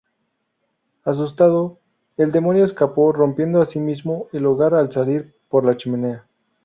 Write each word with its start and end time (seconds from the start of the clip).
Asustado, 1.03 1.77
el 2.17 2.31
Demonio 2.31 2.65
escapó, 2.65 3.11
rompiendo 3.11 3.61
asimismo 3.61 4.29
el 4.33 4.47
hogar 4.47 4.73
al 4.73 4.91
salir 4.91 5.35
por 5.47 5.63
la 5.63 5.77
chimenea. 5.77 6.25